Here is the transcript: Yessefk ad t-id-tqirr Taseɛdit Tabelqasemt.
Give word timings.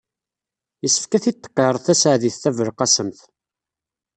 Yessefk 0.83 1.11
ad 1.13 1.21
t-id-tqirr 1.23 1.75
Taseɛdit 1.85 2.37
Tabelqasemt. 2.41 3.19